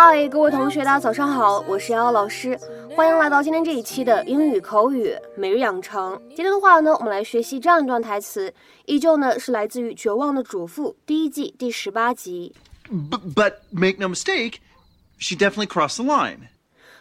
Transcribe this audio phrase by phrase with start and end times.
[0.00, 2.56] 嗨，各位同学，大家早上好，我是瑶瑶老师，
[2.94, 6.16] 欢迎来到今天这一期的英语口语每日养成。
[6.28, 8.54] 今天的话呢，我们来学习这样一段台词，
[8.86, 12.54] 依旧呢是来自于《绝望的主妇》第一季第十八集。
[12.88, 14.58] But, but make no mistake,
[15.18, 16.42] she definitely crossed the line.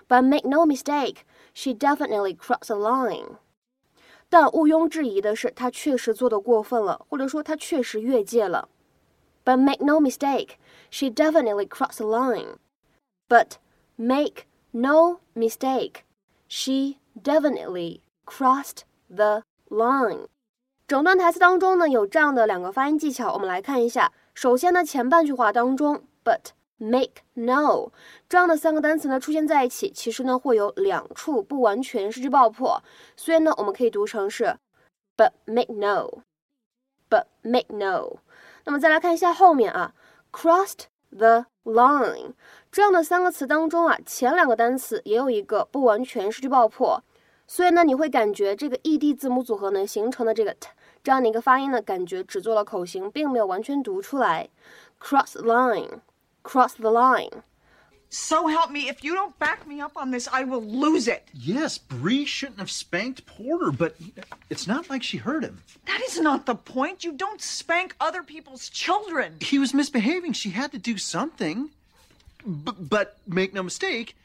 [0.07, 1.17] But make no mistake,
[1.53, 3.37] she definitely crossed the line.
[4.27, 8.69] 但毋庸置疑的是，她确实做得过分了，或者说她确实越界了。
[9.45, 10.53] But make no mistake,
[10.89, 12.55] she definitely crossed the line.
[13.27, 13.57] But
[13.95, 16.03] make no mistake,
[16.47, 20.27] she definitely crossed the line.
[20.87, 24.13] 整段台词当中呢，有这样的两个发音技巧，我们来看一下。
[24.33, 27.91] 首先呢，前半句话当中，but make no
[28.29, 32.81] 这样的三个单词呢出现在一起，其实呢会有两处不完全失去爆破，
[33.15, 34.57] 所以呢我们可以读成是
[35.17, 38.17] but make no，but make no。
[38.63, 39.93] 那么再来看一下后面啊
[40.31, 42.33] ，crossed the line
[42.77, 47.03] 这样的三个词当中啊，前两个单词也有一个不完全失去爆破，
[47.47, 50.69] 所以呢，你会感觉这个 e d 字母组合呢形成的这个 t
[51.03, 54.47] 这样的一个发音呢，感觉只做了口型，并没有完全读出来。
[55.01, 56.01] Cross line,
[56.43, 57.41] cross the line.
[58.11, 61.23] So help me, if you don't back me up on this, I will lose it.
[61.33, 63.93] Yes, Bree shouldn't have spanked Porter, but
[64.51, 65.57] it's not like she hurt him.
[65.87, 67.03] That is not the point.
[67.03, 69.39] You don't spank other people's children.
[69.41, 70.33] He was misbehaving.
[70.33, 71.71] She had to do something.
[72.47, 74.15] B- but make no mistake,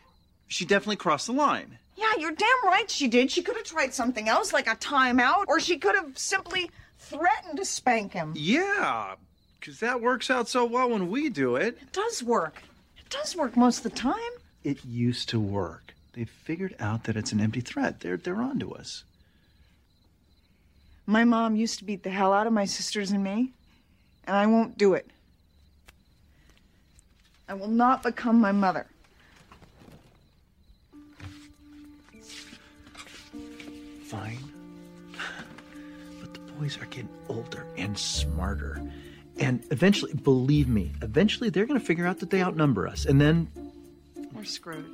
[0.48, 1.78] she definitely crossed the line.
[1.96, 3.30] Yeah, you're damn right she did.
[3.30, 7.58] She could have tried something else, like a timeout, or she could have simply threatened
[7.58, 8.32] to spank him.
[8.36, 9.16] Yeah,
[9.58, 11.78] because that works out so well when we do it.
[11.80, 12.62] It does work.
[12.96, 14.16] It does work most of the time.
[14.64, 15.94] It used to work.
[16.12, 18.00] They've figured out that it's an empty threat.
[18.00, 19.04] They're they're onto us.
[21.06, 23.52] My mom used to beat the hell out of my sisters and me,
[24.24, 25.10] and I won't do it.
[27.48, 28.86] I will not become my mother.
[34.04, 34.38] Fine.
[36.20, 38.82] But the boys are getting older and smarter.
[39.38, 43.06] And eventually, believe me, eventually they're going to figure out that they outnumber us.
[43.06, 43.48] And then.
[44.34, 44.86] We're screwed.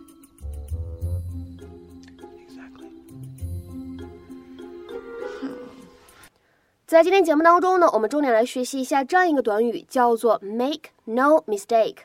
[6.89, 11.97] 在今天节目当中呢，我们重点来学习一下这样一个短语，叫做 make no mistake。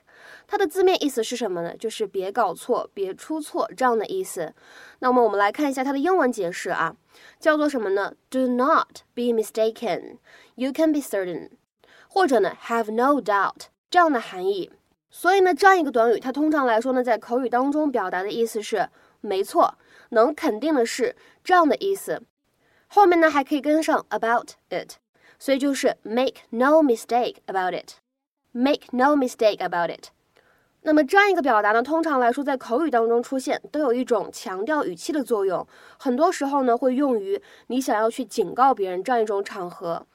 [0.45, 1.73] 它的字面意思是什么呢？
[1.77, 4.53] 就是别搞错，别出错这样的意思。
[4.99, 6.97] 那么我们来看一下它的英文解释啊，
[7.39, 10.17] 叫做什么呢？Do not be mistaken.
[10.55, 11.51] You can be certain.
[12.09, 14.69] 或者呢，have no doubt 这样的含义。
[15.09, 18.89] 所以呢，这样一个短语，它通常来说呢，在口语当中表达的意思是
[19.21, 19.75] 没错，
[20.09, 22.21] 能肯定的是这样的意思。
[22.95, 24.97] 后面呢还可以跟上 about it，
[25.39, 30.09] 所以就是 make no mistake about it，make no mistake about it。
[30.83, 35.65] 那么这样一个表达呢，通常来说在口语当中出现，都有一种强调语气的作用。
[35.97, 40.05] 很多时候呢，会用于你想要去警告别人这样一种场合。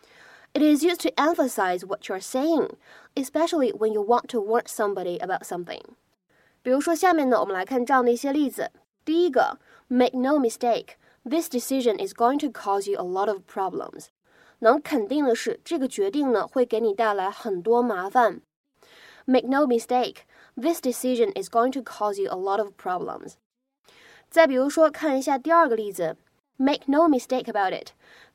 [0.53, 2.71] It is used to emphasize what you're saying,
[3.16, 5.83] especially when you want to warn somebody about something.
[6.62, 8.71] 比如说，下面呢，我们来看这样的一些例子。
[9.05, 9.59] 第一个
[9.89, 10.91] ，make no mistake，
[11.28, 14.06] this decision is going to cause you a lot of problems。
[14.61, 18.41] 能肯定的是，这个决定呢会给你带来很多麻烦。
[19.27, 20.21] Make no mistake,
[20.56, 23.34] this decision is going to cause you a lot of problems。
[24.31, 26.16] 再比如说，看一下第二个例子。
[26.56, 27.93] Make no mistake about it,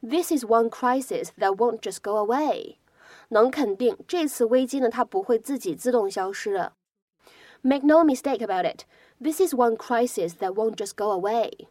[0.07, 2.75] this is one crisis that won't just go away。
[3.29, 6.73] 能肯定这次危机呢，它不会自己自动消失的。
[7.61, 8.83] Make no mistake about it,
[9.19, 11.67] this is one crisis that won't just go away。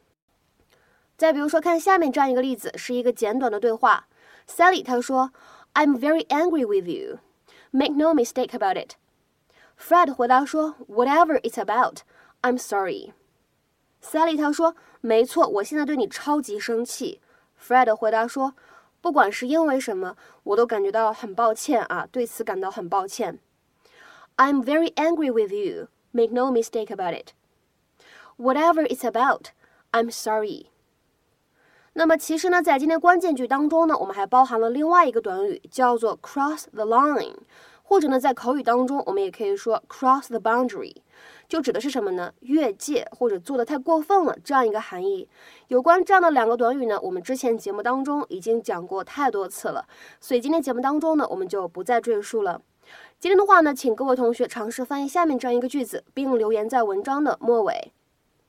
[1.16, 4.08] 再比如说，看下面这样一个例子，是一个简短的对话。
[4.48, 5.30] Sally 她说
[5.74, 7.20] ：“I'm very angry with you.
[7.70, 8.96] Make no mistake about it.”
[9.78, 11.98] Fred 回答说：“Whatever it's about,
[12.42, 13.12] I'm sorry.”
[14.03, 17.20] Sally 她说：“没错，我现在对你超级生气。
[17.60, 18.54] ”Fred 回答说
[19.00, 23.38] ：“不管是因为什么，我都感觉到很抱歉啊，对此感到很抱歉。
[24.36, 25.88] ”I'm very angry with you.
[26.10, 27.32] Make no mistake about it.
[28.36, 29.50] Whatever it's about,
[29.92, 30.72] I'm sorry.
[31.94, 37.34] 那么其实呢，在今天关键句当中呢，我们还包含了另外一个短语，叫做 cross the line，
[37.83, 40.97] 或者呢，在口语当中，我们也可以说 cross the boundary，
[41.47, 42.33] 就指的是什么呢？
[42.41, 45.28] 越界或者做的太过分了这样一个含义。
[45.68, 49.86] 有关这样的两个短语呢，我们之前节目当中已经讲过太多次了，
[50.18, 52.62] 所以今天节目当中呢，我们就不再赘述了。
[53.21, 57.92] 今天的话呢，请各位同学尝试翻译下面这样一个句子，并留言在文章的末尾。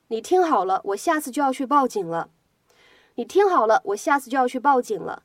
[0.08, 2.30] 你听好了，我下次就要去报警了。
[3.16, 5.22] 你听好了，我下次就要去报警了。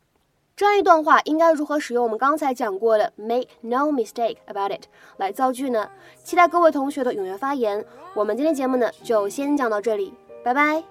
[0.56, 4.84] 这样一段话应该如何使用我们刚才讲过的 make no mistake about it
[5.18, 5.90] 来造句呢？
[6.24, 7.84] 期待各位同学的踊跃发言。
[8.14, 10.14] 我们今天节目呢就先讲到这里，
[10.44, 10.84] 拜拜。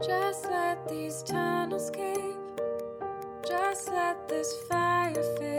[0.00, 2.36] Just let these tunnels cave.
[3.42, 5.55] Just let this fire fade.